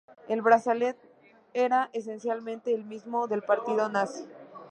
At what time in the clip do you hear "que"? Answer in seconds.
3.27-3.35